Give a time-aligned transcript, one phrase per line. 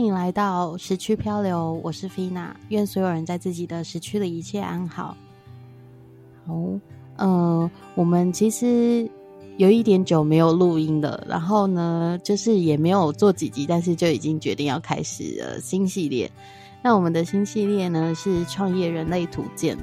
[0.00, 2.56] 欢迎来到时区漂流，我是菲娜。
[2.70, 5.14] 愿所有人在自己的时区的一切安好。
[6.46, 6.54] 好，
[7.18, 9.06] 呃，我们其实
[9.58, 16.32] 有一点久没有录音了，然后呢，就是也没有做几集，但是就已经决定要开始了新系列。
[16.82, 19.76] 那我们的新系列呢是创业人类图鉴。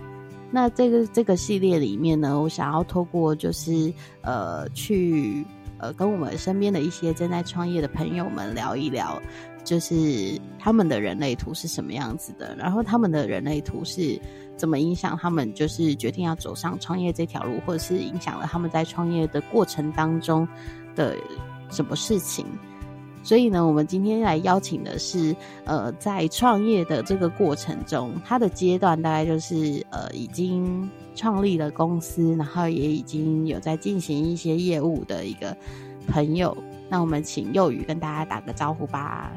[0.49, 5.45] 那这个这个系列里面呢，我想要透过就是呃去
[5.77, 9.21] 呃跟我们身边的一些正在创业的朋友们聊一聊。
[9.67, 14.17] 就是他们的人类图是什么样子的，然后他们的人类图是
[14.55, 20.47] 怎么影响他们，就是决定要走上创业这条路，或者是影响了他们在创业的过程当中
[20.95, 21.17] 的
[21.69, 22.45] 什么事情。
[23.23, 25.35] 所以呢，我们今天来邀请的是，
[25.65, 35.53] 呃，在创业的这个过程中，他的阶段大概就是呃，已经创立了公司，然后也已经有在进行一些业务的一个
[36.07, 36.55] 朋友。
[36.89, 39.33] 那我们请幼宇跟大家打个招呼吧。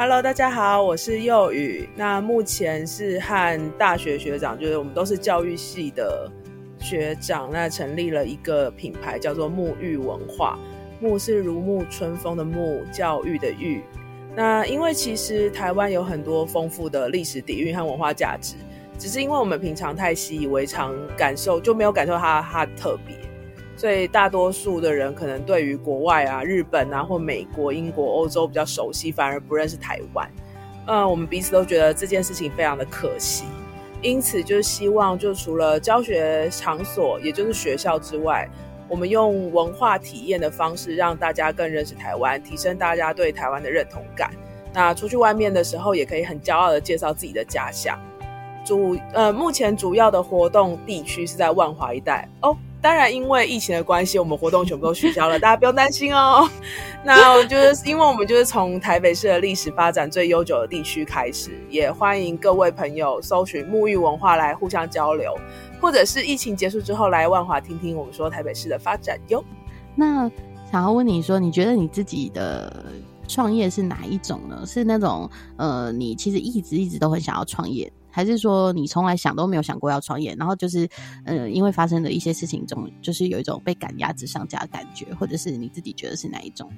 [0.00, 1.88] Hello，大家好，我是幼宇。
[1.96, 6.30] 那目前是和大学学长，就是我们都是教育系的
[6.78, 10.56] 学长，那成立了一个品牌，叫做沐浴文化。
[11.02, 13.82] 沐是如沐春风的沐，教育的育。
[14.36, 18.54] 那因为其实台湾有很多丰富的历史底蕴和文化价值，
[18.96, 23.16] 只是因为我们平常太习以为常，感受就没有感受它它特别。
[23.78, 30.28] 所以大多数的人可能对于国外啊、日本啊或美国、英国、欧洲比较熟悉，反而不认识台湾。
[30.88, 33.44] 嗯，我们彼此都觉得这件事情非常的可惜，
[34.02, 38.48] 因此就是希望，就除了教学场所，也就是学校之外，
[38.88, 44.32] 我们用文化体验的方式，让大家更认识台湾，提升大家对台湾的认同感。
[44.74, 47.96] 那出去外面的时候，也可以很骄傲的介绍自己的家乡。
[48.64, 52.56] 主呃，目前主要的活动地区是在万华一带哦。
[52.80, 56.48] 当然，因为疫情的关系，我们活动全部都取消了， 大家不用担心哦。
[57.04, 65.34] 那就是因为我们就是从台北市的历史发展最悠久的地区开始，也欢迎各位朋友搜寻沐浴文化来互相交流，
[65.80, 69.44] 或者是疫情结束之后来万华听听我们说台北市的发展哟。
[69.94, 70.30] 那
[70.70, 72.84] 想要问你说，你觉得你自己的
[73.26, 74.62] 创业是哪一种呢？
[74.64, 77.92] 是那种呃，你其实一直一直都很想要创业？
[78.18, 80.88] 还是说你从来想都没有想过要创业，然后就是，
[81.24, 86.68] 呃，因为发生的一些事情中，就是有一种被赶鸭子上架的感觉，或者是你自己觉得是哪一种？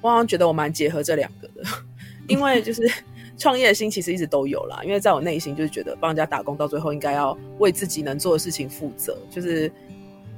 [0.00, 1.64] 我好像觉得我蛮结合这两个的，
[2.28, 2.88] 因为就是
[3.36, 9.68] 创业的心其实一直都有啦，因为在我内心就是觉得帮人家打工到最后应该要为自己能做的事情负责，就是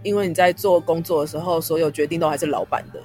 [0.03, 3.03] 因为你在做工作的时候，所有决定都还是老板的，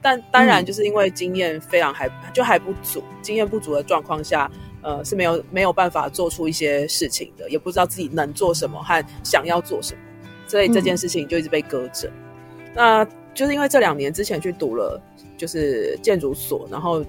[0.00, 4.48] 但当然就是因为经验非常还就还不足，经验不足的状况下。
[4.80, 10.00] 呃，是没有没有办法做出一些事情的，也不知道自己能做什么和想要做什么，
[10.46, 12.08] 所以这件事情就一直被搁着。
[12.74, 15.00] 那就是因为这两年之前去读了
[15.36, 17.04] 就是建筑所，然后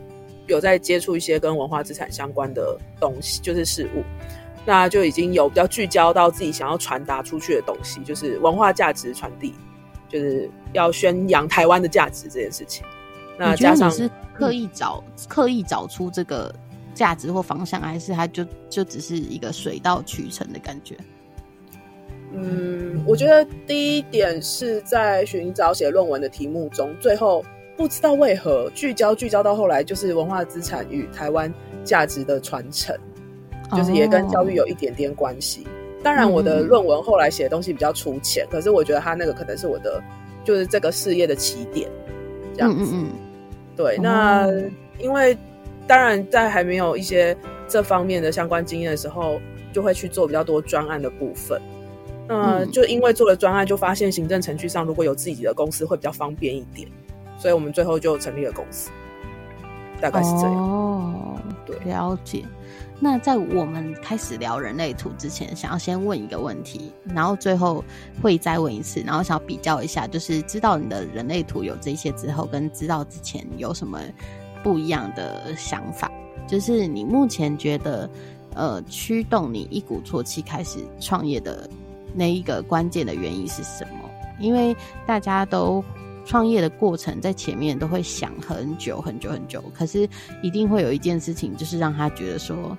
[0.47, 4.03] 有在接触一些跟文化资产相关的东西，就是事物，
[4.66, 9.53] 那就已经有比较聚焦到自己想要传达出去的东西，就是文化价值传递，
[10.07, 12.84] 就是要宣扬台湾的价值这件事情。
[13.38, 16.53] 那加上是刻意找刻意找出这个。
[17.00, 20.98] 价值或方向，还是它就就只是一个水到渠成的感觉？
[22.34, 27.42] 嗯，我觉得第一点是在寻找写论文的题目中，最后
[27.78, 31.50] 不知道为何聚焦聚焦到后来，就是文化资产与台湾
[31.86, 32.94] 价值的传承，
[33.78, 35.66] 就是也跟教育有一点点关系。
[36.04, 40.04] 当然，我的论文后来写的东西比较粗浅，可是我觉得他那个可能是我的
[40.44, 41.90] 就是这个事业的起点，
[42.54, 42.94] 这样子。
[43.78, 44.50] 对，那
[45.00, 45.38] 因为。
[45.89, 47.35] 当然，在还没有一些
[47.67, 49.41] 这方面的相关经验的时候，
[49.73, 51.59] 就会去做比较多专案的部分。
[52.27, 56.88] 嗯，就因为做了专案，就发现行政程序上如果有自己的公司会比较方便一点，
[57.39, 58.91] 所以我们最后就成立了公司。
[60.00, 60.55] 大概是这样。
[60.55, 62.45] 哦，对，了解。
[63.00, 67.83] 那在我们开始聊人类图之前，想要先问一个问题，然后最后
[68.21, 74.00] 会再问一次，然后想要比较一下，就是知道你的人类图有这些之后，跟知道之前有什么。
[74.63, 76.11] 不一样的想法，
[76.47, 78.09] 就是你目前觉得，
[78.56, 81.69] 呃，驱动你一鼓作气开始创业的
[82.13, 84.09] 那一个关键的原因是什么？
[84.39, 84.75] 因为
[85.06, 85.83] 大家都
[86.25, 90.07] 创业的过程在前面都会想很久很久很久，可是
[90.41, 92.77] 一定会有一件事情，就是让他觉得说，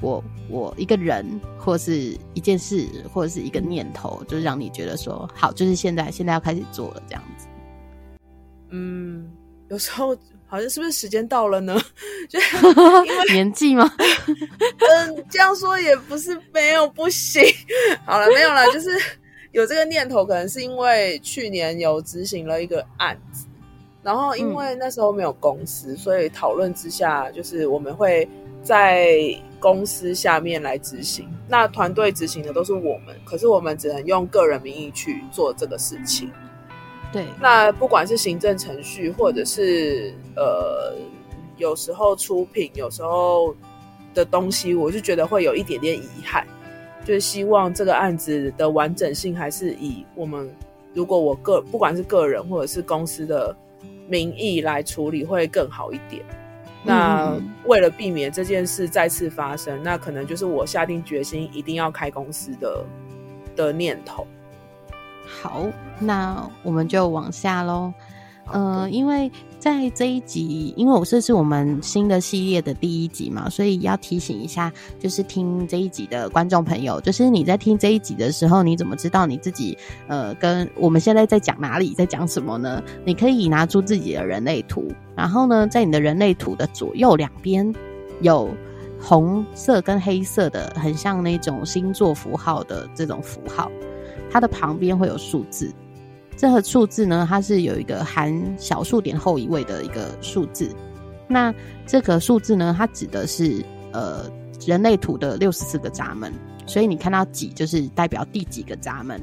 [0.00, 1.24] 我我一个人
[1.58, 7.46] 或是一件事或者是一个念头，就是让你觉得说，好，就是现在现在要开始做了这样子。
[8.70, 9.30] 嗯，
[9.68, 10.16] 有时候。
[10.48, 11.78] 好像是不是时间到了呢？
[12.28, 12.38] 就
[13.06, 13.90] 因为年纪吗？
[13.98, 17.42] 嗯，这样说也不是没有不行。
[18.04, 18.90] 好了，没有了，就是
[19.52, 23.46] 有这个念头，可能是因为去年有执行了一个案子，
[24.02, 28.28] 然后因为那时候没有公司，所以讨论之下，就是我们会
[28.62, 29.18] 在
[29.60, 31.28] 公司下面来执行。
[31.48, 36.30] 那团队执行的都是我们，可是我们只能用个人名义去做这个事情。
[37.12, 40.94] 对，那不管是行政程序，或者是呃，
[41.56, 43.54] 有时候出品，有时候
[44.12, 46.46] 的东西，我就觉得会有一点点遗憾。
[47.04, 50.54] 就是希望这个案子的完整性还是以我们
[50.92, 53.56] 如果我个不管是个人或者是公司的
[54.06, 56.22] 名义来处理会更好一点。
[56.84, 57.34] 那
[57.64, 62.84] 为了避免这件事再次发生，那可能就是我下定决心一定要开公司的
[63.56, 64.26] 的念头。
[65.28, 65.66] 好，
[66.00, 67.92] 那我们就往下喽。
[68.50, 79.76] 呃，因为在这一集，因为我这是我们新的系列的第一集嘛，所以要提醒一下，就是听这一集的观众朋友，就是你在听这一集的时候，你怎么知道你自己
[80.06, 82.82] 呃跟我们现在在讲哪里，在讲什么呢？
[83.04, 87.70] 你可以拿出自己的人类图，然后呢，在你的人类图的左右两边
[88.22, 88.48] 有
[88.98, 93.70] 红色跟黑色的，很像那种星座符号的这种符号，
[94.30, 95.72] 它的旁边会有数字。
[96.36, 100.70] 这个数字呢，它是有一个含小数点后一位的一个数字。
[101.26, 101.52] 那
[101.84, 104.30] 这个数字呢，它指的是呃
[104.64, 106.32] 人类图的六十四个闸门。
[106.64, 109.20] 所以你看到几，就是代表第几个闸门，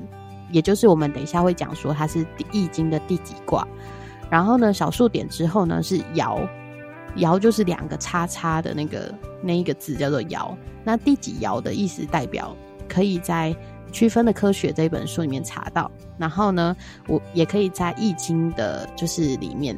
[0.51, 3.65] 也就是我们等一下会讲说它是易经的第几卦。
[4.29, 6.45] 然后呢，小数点之后呢是爻，
[7.15, 10.53] 爻就是两个叉叉的那个那一个字叫做爻。
[10.83, 12.53] 那第几爻的意思代表
[12.89, 13.55] 可以在。
[13.91, 16.75] 区分的科学这一本书里面查到，然后呢，
[17.07, 19.77] 我也可以在易经的，就是里面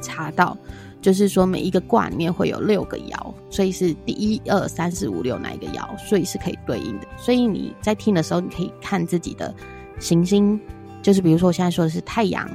[0.00, 0.56] 查到，
[1.00, 7.06] 就是说每一个卦里面会有六个爻，所以是第一二三四五六哪一个爻，所以是可以对应的。
[7.16, 9.52] 所以你在听的时候，你可以看自己的
[9.98, 10.60] 行星，
[11.02, 12.48] 就是比如说我现在说的是太阳，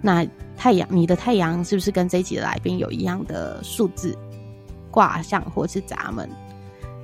[0.00, 0.26] 那
[0.56, 4.16] 太阳你的太阳是不是跟这一集的来宾有一样的数字
[4.90, 6.28] 卦象或是闸门？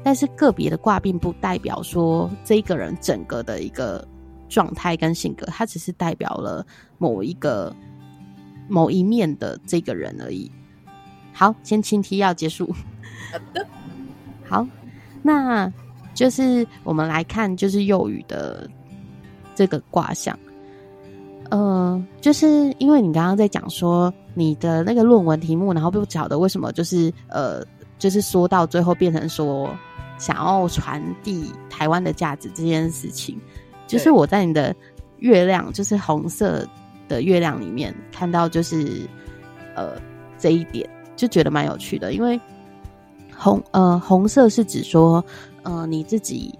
[0.04, 4.06] 但是个别的卦并不代表说这个人整个的一个
[4.48, 6.64] 状态跟性格，它只是代表了
[6.96, 7.74] 某一个
[8.68, 10.50] 某一面的这个人而已。
[11.34, 12.72] 好，先清题要结束。
[13.30, 13.66] 好的，
[14.46, 14.66] 好，
[15.20, 15.70] 那
[16.14, 18.70] 就是我们来看就是幼语的
[19.54, 20.38] 这个卦象。
[21.50, 27.62] 呃，就是因为你刚刚在讲说你的那个论文题目，然后不晓得为什么就是呃，
[27.98, 29.68] 就是说到最后变成说。
[30.18, 33.40] 想要传递台湾的价值这件事情，
[33.86, 34.74] 就是我在你的
[35.18, 36.66] 月亮，就是红色
[37.08, 39.08] 的月亮里面看到，就是
[39.74, 39.92] 呃
[40.36, 42.38] 这一点就觉得蛮有趣的，因为
[43.36, 45.24] 红呃红色是指说
[45.62, 46.52] 呃你自己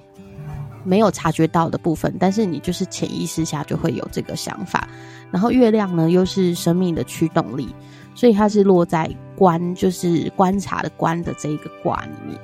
[0.84, 4.88] 没有察觉到的部分，但是你就是潜意识下就会有这个想法，
[5.30, 7.68] 然后月亮呢又是生命的驱动力，
[8.14, 12.38] 所以它是落在观，就是观察的观的这一个卦里面。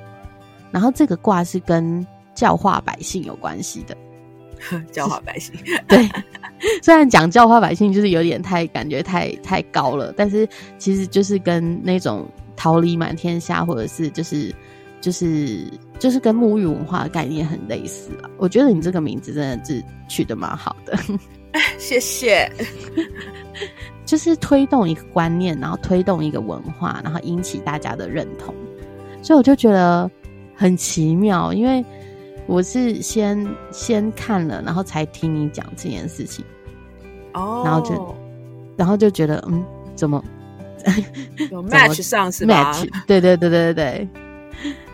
[0.75, 3.95] 然后这个卦是跟教化百姓有关系的，
[4.91, 5.55] 教化百姓。
[5.87, 6.05] 对，
[6.83, 10.45] 虽然讲教化百姓就是有点太感觉太太高了，但是
[10.77, 12.27] 其实就是跟那种
[12.57, 14.53] 桃李满天下，或者是就是
[14.99, 15.65] 就是
[15.97, 18.29] 就是跟沐浴文化的概念很类似了。
[18.37, 20.99] 我觉得你这个名字真的是取得蛮好的，
[21.79, 22.51] 谢谢。
[24.05, 28.53] 就是推动一个观念，然后推动一个文化，然后引起大家的认同，
[29.21, 30.11] 所以我就觉得。
[30.55, 31.83] 很奇妙，因为
[32.47, 36.45] 我是先先看了，然后才听你讲这件事情，
[37.33, 38.15] 哦，然后就
[38.77, 39.63] 然后就觉得，嗯，
[39.95, 40.23] 怎么
[41.51, 44.09] 有 match 上是吧？match，对对对对对对。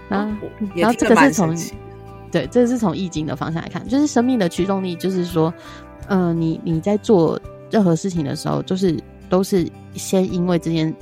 [0.10, 1.56] 然后然后这个是从
[2.32, 5.54] 对，这是从易经的方向来看，就是生命的驱动力，就是说，
[6.08, 7.40] 嗯，你你在做
[7.70, 8.98] 任何事情的时候，就是
[9.30, 10.94] 都是先因为这件。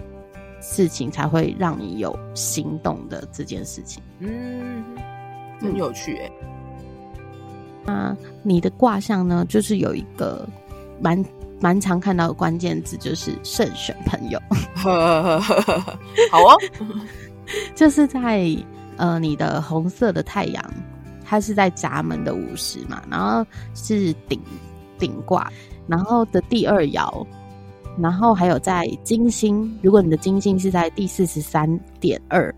[0.61, 4.83] 事情才会让你有行动的这件事情，嗯，
[5.59, 6.31] 很有趣哎。
[7.85, 9.45] 那你的卦象呢？
[9.47, 10.47] 就是有一个
[11.01, 11.25] 蛮
[11.59, 14.39] 蛮常看到的关键字，就是慎选朋友。
[14.75, 16.55] 好哦，
[17.73, 18.45] 就是在
[18.97, 20.63] 呃你的红色的太阳，
[21.25, 24.39] 它是在闸门的五十嘛，然后是顶
[24.99, 25.51] 顶卦，
[25.87, 27.25] 然后的第二爻。
[28.01, 32.53] 然后还有在金星，如果你的金星是在第四十三点二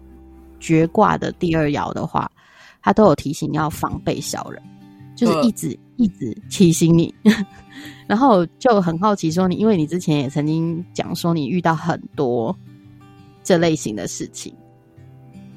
[0.59, 2.31] 绝卦的第二爻的话，
[2.81, 4.61] 它都有提醒要防备小人，
[5.15, 7.13] 就是一直一直提醒你。
[8.07, 12.55] 然后就很好奇说你，因为你之前也曾经讲说你遇到很多
[13.43, 14.53] 这类型的事情，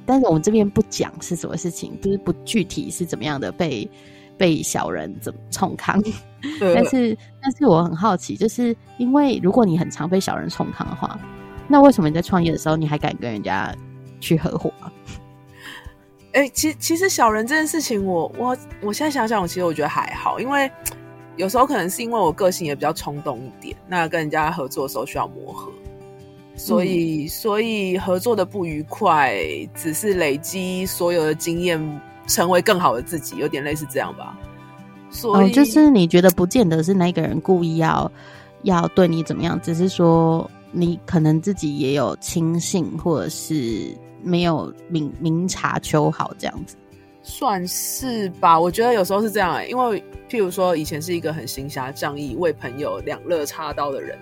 [0.06, 3.88] 但是我们这边不讲是什么事情，就是不具体是怎么样的被
[4.36, 6.02] 被小人怎么冲康。
[6.60, 11.18] 但是，但是我很好奇，就是因为如果你很常被小人冲康的话，
[11.68, 13.74] 那为什么你在创业的时候你还敢跟人家
[14.20, 14.92] 去合伙啊？
[16.34, 20.70] 哎、其其实小人这件事情我，我我现在想想，我其实我觉得还好，因为
[21.36, 25.72] 有时候可能是因为我个性也比较冲动一点，那跟人家合作的时候需要磨合，
[26.56, 29.36] 所以、所以合作的不愉快，
[29.74, 31.80] 只是累积所有的经验，
[32.26, 34.38] 成为更好的自己，有点类似这样吧。
[35.10, 38.10] 所哦，以、就是你觉得不见得是那个人故意要
[38.62, 46.76] 要对你怎么样，只是说你可能自己也有轻信，或者是没有明明察秋毫这样子。
[47.22, 54.18] 算是吧，我觉得有时候是这样、欸，因为譬如说以前是一个很行侠仗义、为朋友两肋插刀的人，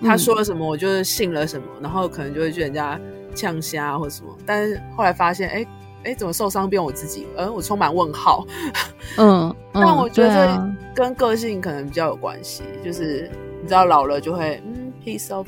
[0.00, 2.98] 他嗯说了什么我就是信了什么，然后可能就会去人家
[3.34, 5.66] 呛瞎或者什么，但是后来发现，哎、
[6.06, 7.26] 哎，怎么受伤变我自己？
[7.36, 8.46] 呃，我充满问号。
[9.18, 13.28] 嗯， 嗯但我觉得啊跟个性可能比较有关系，就是
[13.60, 15.46] 你知道老了就会嗯，peace of，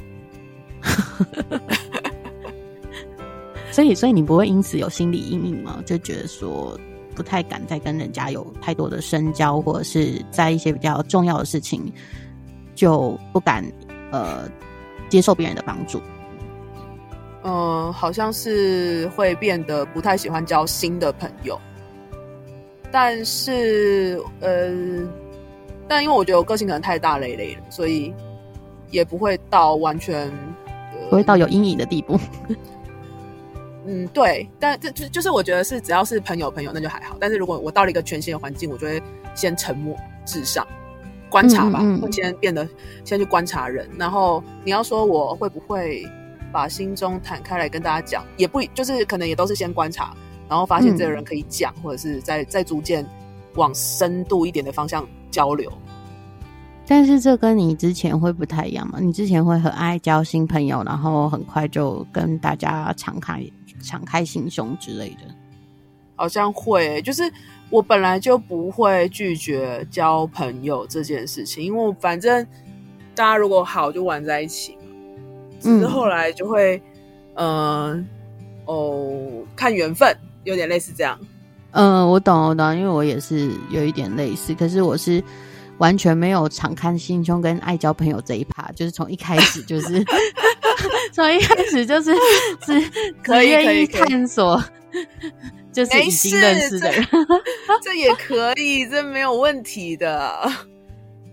[3.71, 5.81] 所以所以你不会因此有心理阴影吗？
[5.87, 6.77] 就觉得说
[7.15, 11.91] 不太敢再跟人家有太多的深交，或者是在一些比较重要的事情
[12.75, 13.65] 就不敢
[14.11, 14.49] 呃
[15.09, 16.01] 接受别人的帮助。
[17.49, 21.59] 嗯，好像是会变得不太喜欢交新的朋友，
[22.93, 24.71] 但是呃，
[25.89, 28.13] 但因为我觉得我个性可能太大累累了，所以
[28.91, 32.21] 也不会到完全、呃不会到有阴影的地步。
[33.87, 39.03] 嗯，对，但这就就是我觉得是只要是朋友朋友那就还好，但是如果我到了一个全新的环境，我就会
[39.35, 40.67] 先沉默至上，
[41.31, 42.01] 观察吧，嗯嗯嗯。
[42.03, 42.69] 会先变得
[43.07, 46.07] 先去观察人，然后你要说我会不会
[46.53, 50.15] 把心中坦开来跟大家讲，也不就是可能也都是先观察，
[50.49, 53.07] 然后发现这个人可以讲，或者是再再逐渐
[53.55, 55.71] 往深度一点的方向交流。
[56.87, 58.99] 但是这跟你之前会不太一样嘛？
[58.99, 63.45] 你之前会很爱交新朋友，然后很快就跟大家敞开
[63.83, 65.35] 敞开心胸之类的。
[66.17, 67.31] 好像会，就是
[67.69, 72.45] 我本来就不会拒绝交朋友这件事情，因为我反正
[73.15, 74.78] 大家如果好就玩在一起嘛。
[75.61, 76.81] 只是嗯后来就会，
[77.35, 78.07] 嗯、
[78.67, 81.19] 哦，看缘分，有点类似这样。
[81.73, 85.23] 嗯，我懂，我懂，因为我也是有一点类似，可是我是
[85.79, 90.05] 完全没有敞开心胸跟爱交朋友这一趴，就是从一开始就是
[91.13, 92.13] 从一开始就是
[92.63, 92.91] 只
[93.23, 94.63] 可愿意以探索，
[95.73, 97.07] 就是已没经认识的人。
[97.83, 100.51] 这也可以，这没有问题的。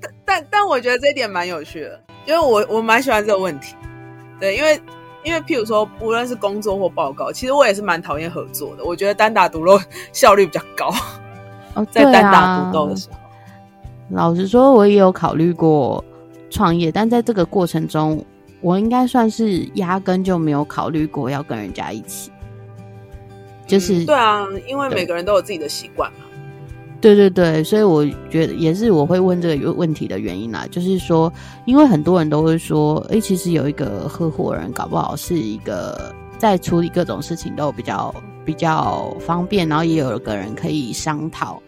[0.01, 3.75] 但但但我觉得这一点蛮有趣的，因为我我蛮喜欢这个问题。
[4.45, 4.79] 对，因为
[5.23, 8.85] 因为譬如说，无论是工作或报告，其实我也是蛮讨厌合作的。
[8.85, 9.79] 我觉得单打独斗
[10.13, 10.93] 效率比较高，
[11.73, 13.17] 哦，在单打啊独斗的时候。
[14.11, 16.03] 老实说，我也有考虑过
[16.51, 18.23] 创业，但在这个过程中，
[18.61, 22.31] 我应该算是压根就没有考虑过要跟人家一起。
[23.65, 26.24] 就是、嗯对啊，因为每个人都有自己的习惯嘛。
[27.01, 31.31] 对对对，所以我觉得也是我会问这个问题的原因啦，就是说，
[31.65, 41.61] 因为很多人都会说，诶，其实有一个合伙人，搞不好是一个在处理各种事情都比较比较方便，然后也有个人可以商讨，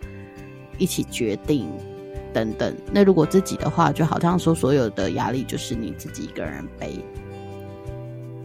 [0.80, 1.68] 一起决定
[2.34, 2.74] 等等。
[2.92, 6.94] 那如果自己的话，就好像说所有的压力就是你自己一个人背。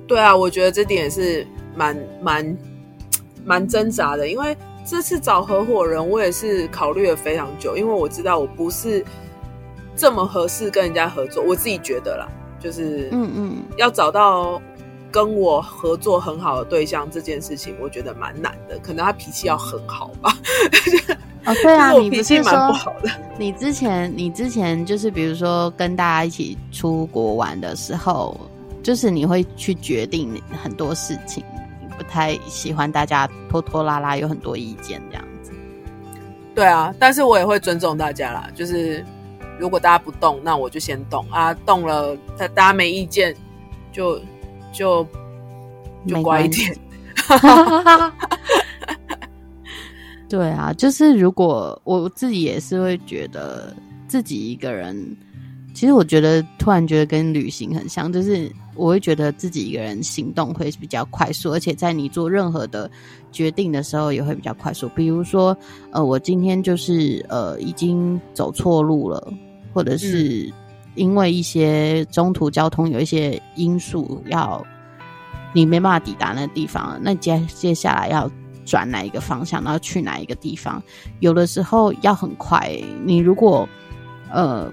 [0.07, 2.59] 对啊，我觉得这点是蛮蛮
[3.47, 9.05] 蛮挣扎的，因为这次找合伙人，我也是考虑了非常久，因为我知道我不是
[9.97, 12.29] 这么合适跟人家合作，我自己觉得啦，
[12.61, 14.61] 就是嗯嗯，要找到
[15.11, 20.37] 跟我合作很好的对象这件事情，我觉得蛮难的，可能他脾气要很好吧，
[21.45, 23.11] 哦，对啊， 你不脾气蛮不好的。
[23.39, 28.39] 你之前，你之前就是比如说跟大家一起出国玩的时候，
[28.83, 31.52] 就是你会去决定很多事情，你
[31.93, 35.53] 不太喜欢大家拖拖拉拉，有很多意见这样子。
[36.55, 39.05] 对啊，但是我也会尊重大家啦，就是
[39.59, 43.35] 如果大家不动，那我就先动啊，动了，他大家没意见，
[43.91, 44.21] 就
[44.73, 45.07] 就
[46.07, 46.77] 就乖一点。
[50.29, 53.75] 对啊，就是如果我自己也是会觉得
[54.09, 55.17] 自己一个人，
[55.75, 62.91] 其实我觉得突然觉得跟旅行很像，就是我会觉得自己一个人行动会比较快速，而且在你做任何的
[63.31, 64.89] 决定的时候也会比较快速。
[64.95, 65.57] 比如说，
[65.91, 69.33] 呃，我今天就是呃已经走错路了，
[69.75, 70.51] 或者是
[70.95, 74.65] 因为一些中途交通有一些因素要
[75.55, 78.31] 你没办法抵达那个地方，那接接下来要
[78.65, 80.83] 转哪一个方向，然后去哪一个地方。
[81.21, 82.75] 有的时候要很快，
[83.05, 83.69] 你如果
[84.31, 84.73] 呃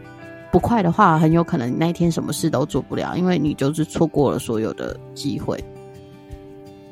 [0.52, 5.64] 不快的话，很有可能那一天什么事都做不了，因为你就是错过了所有的机会。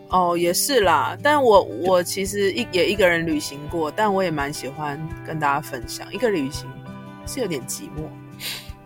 [0.09, 6.07] 哦，也是啦，但我我其实一也一个人旅行过，但我也蛮喜欢跟大家分享。
[6.13, 6.65] 一个旅行
[7.25, 8.07] 是有点寂寞。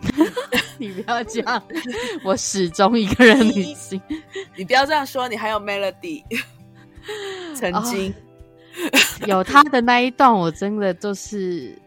[0.79, 1.61] 你不要这样，
[2.25, 4.01] 我始终一个人旅行。
[4.57, 6.23] 你不要这样说，你还有 Melody，
[7.53, 8.11] 曾经
[9.27, 11.77] 有他的那一段，我真的就是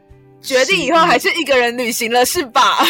[0.44, 2.84] 决定以后还是一个人旅行了，是吧？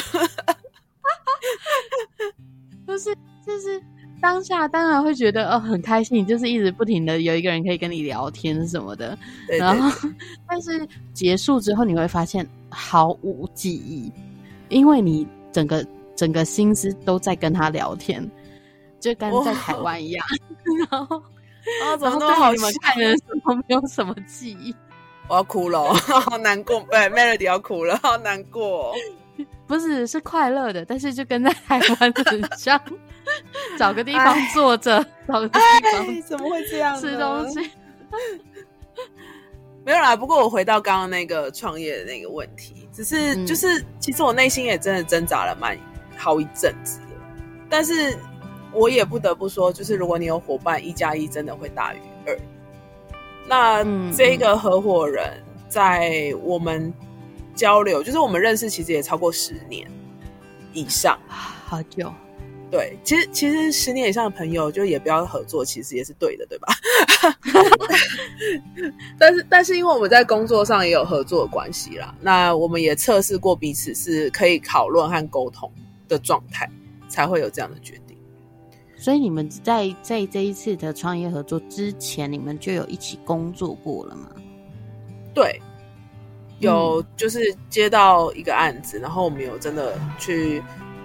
[2.87, 3.15] 就 是
[3.47, 3.81] 就是。
[4.21, 9.19] 当下当然会觉得哦很开心，就是一直不停的有一个人可以跟你聊天什么的，
[9.59, 10.09] 然后
[10.49, 14.11] 但是结束之后你会发现毫无记忆，
[14.71, 18.27] 因为你整个整个心思都在跟他聊天，
[18.99, 20.27] 就跟在台湾一样，
[20.91, 21.19] 然后
[21.85, 22.51] 啊怎么那么好？
[22.51, 24.75] 你们看人什么没有什么记忆？
[25.29, 26.81] 我要哭了，好 难过。
[26.91, 28.95] 对，Melody 要哭了， 好难过。
[29.67, 32.81] 不是是快乐的，但是就跟在台湾很像。
[33.79, 35.59] 找个地方坐着，找个地
[35.93, 37.01] 方，怎么会这样？
[37.01, 37.71] 吃东西
[39.83, 40.15] 没有啦。
[40.15, 45.77] 不过我回到刚刚那个创业的那个问题，只是就是，其实我内心也真的挣扎了蛮
[46.19, 47.17] 好一阵子的。
[47.71, 48.15] 但是
[48.73, 52.39] 我也不得不说，就是如果你有伙伴，一加一真的会大于二。
[53.47, 56.93] 那这个合伙人在我们
[57.55, 59.87] 交流，就是我们认识，其实也超过十年
[60.73, 62.13] 以上，好久。
[62.71, 66.75] 对，其实其实十年以上的朋友就也不要合作，其实也是对的，对吧？
[69.17, 75.71] 但是但是因为我们在工作上也有合作的关系啦，那我们也测试过彼此是可以讨论和沟通
[76.09, 76.69] 的状态，
[77.09, 78.04] 才会有这样的决定。
[79.05, 84.31] 所以你们在在这一次的创业合作之前，你们就有一起工作过了吗？
[85.35, 85.61] 对，
[86.59, 87.39] 有就是
[87.69, 90.63] 接到一个案子，然后我们有真的去。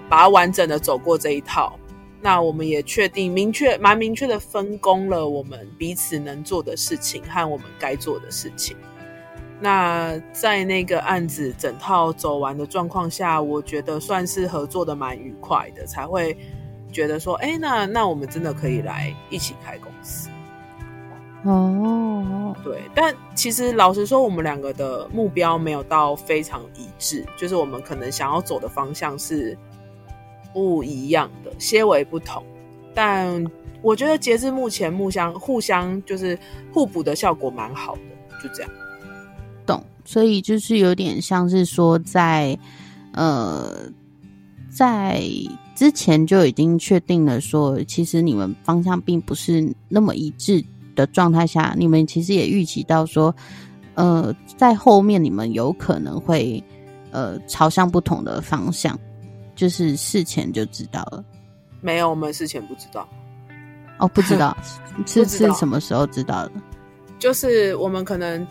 [0.09, 1.77] 把它完整的走过这一套，
[2.19, 8.75] 那我们也确定明确蛮明确的分工了我们彼此能做的事情和我们该做的事情。
[9.61, 16.35] 那在那个案子整套走完的状况下，我觉得算是合作的蛮愉快的，才会
[16.91, 20.29] 觉得说，哎，那那我们真的可以来一起开公司。
[21.43, 29.57] 哦，对，但其实老实说，我们两个的目标没有到非常一致，就是我们可能想要走的方向是。
[30.51, 32.43] 不一样的，些微不同，
[32.95, 33.45] 但
[33.83, 36.37] 我觉得截至目前，互相互相就是
[36.73, 38.01] 互补的效果蛮好的，
[38.41, 38.71] 就这样。
[39.63, 42.57] 懂，所以就是有点像是说，在
[43.13, 43.71] 呃，
[44.71, 45.21] 在
[45.79, 50.61] 之前就已经确定了，说其实你们方向并不是那么一致
[50.93, 53.33] 的状态下，你们其实也预期到说，
[53.93, 56.61] 呃，在后面你们有可能会
[57.11, 58.99] 呃朝向不同的方向。
[59.55, 61.23] 就是事前就知道了，
[61.79, 63.07] 没有，我们事前不知道。
[63.99, 64.57] 哦，不知道
[65.07, 66.51] 是是什么时候知道的？
[67.19, 68.45] 就是我们可能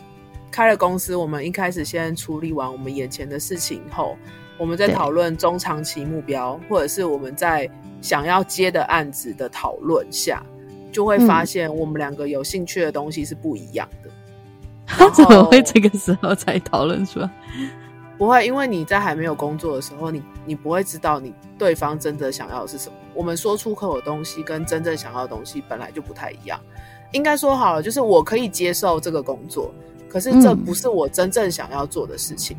[0.51, 4.17] 开了公司，我们一开始先处理完我们眼前的事情后，
[4.59, 7.71] 我们在讨论中长期目标，或者是我们在
[8.03, 10.43] 想要接的案子的讨论下，
[10.91, 14.11] 就会发现我们两个有兴趣的东西是不一样的。
[14.85, 17.31] 他怎么会这个时候才讨论出来？
[18.17, 22.97] 不会，因为你在还没有工作的时候，你你不会知道你对方真的想要的是什么。
[23.15, 26.59] 我们说出口的东西跟真正想要的东西本来就不太一样。
[27.13, 29.73] 应该说好了，就是我可以接受这个工作，
[30.09, 32.57] 可是这不是我真正想要做的事情。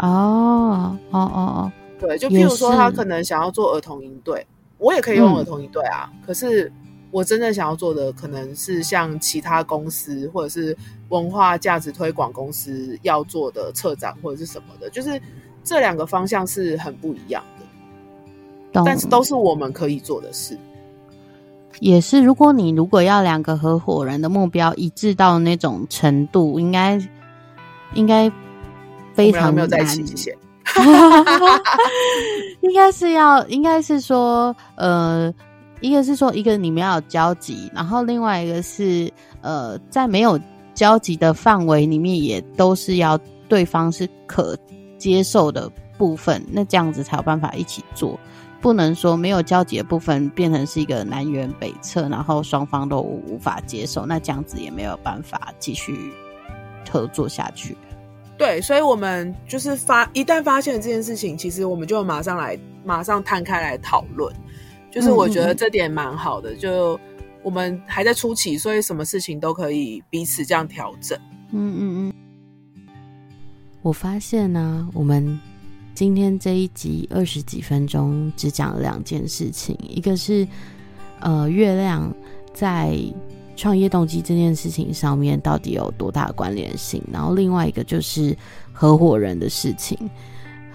[0.00, 4.46] 哦哦哦哦，对，就譬如说他可能想要做儿童营队，
[4.78, 6.72] 我也可以用儿童营队啊，可是。
[7.10, 10.76] 我真正想要做的，可能是像其他公司或者是
[11.10, 15.22] 文化价值推广公司要做的策展或者是什么的，就是
[15.62, 17.40] 这两个方向是很不一样
[18.72, 20.58] 的，但是都是我们可以做的事。
[21.78, 27.00] 也是，如果你如果要两个合伙人的目标一致到那种程度，应该
[27.94, 28.28] 应该
[29.14, 30.38] 非常没有在一起，谢谢。
[32.60, 35.32] 应该是要，应该是说，呃。
[35.80, 40.40] 一个是说，一个你们要有交集，然后另外一个是，呃，在没有
[40.72, 43.18] 交集的范围里面，也都是要
[43.50, 44.56] 对方是可
[44.96, 48.18] 接受的部分，那这样子才有办法一起做。
[48.62, 56.14] 不能说没有交集的部分变成是一个南辕北辙，然后双方都无法接受，那这样子也没有办法继续
[56.90, 57.76] 合作下去。
[58.36, 64.34] 对，所以我们就是发一旦发现这件事情，其实我们就马上来，马上摊开来讨论。
[64.90, 66.98] 就是我觉得这点蛮好的，就
[67.42, 71.18] 我们还在初期，所以什么事情都可以彼此这样调整。
[71.50, 72.12] 嗯嗯嗯。
[73.82, 75.38] 我发现呢，我们
[75.94, 80.46] 今天这一集二十几分钟只讲了两件事情，一个是
[81.20, 82.14] 呃月亮
[82.52, 82.96] 在
[83.56, 88.36] 创业动机这件事情上面到底有多大关联性，然后另外一个就是
[88.72, 89.98] 合伙人的事情。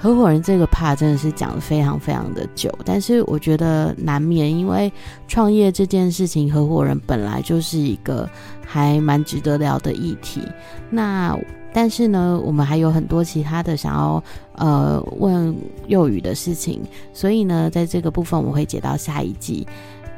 [0.02, 4.90] 合伙人这个怕真的是讲的非常非常的久，但是我觉得难免，因为
[5.28, 8.30] 创业这件事情，合伙人本来就是一个
[8.66, 10.42] 还蛮值得聊的议题。
[10.90, 11.38] 那
[11.74, 15.54] 但是呢，我们还有很多其他的想要呃问
[15.88, 19.68] 幼语的事情，所以呢，在这个部分我会解到下一集，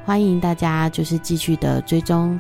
[0.06, 2.40] 欢迎大家就是继续的追踪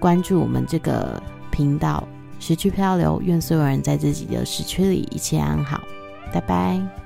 [0.00, 2.02] 关注我们这个频道。
[2.40, 5.80] 时区漂流，愿所有人在自己的时区里一切安好。
[6.32, 6.99] 拜拜。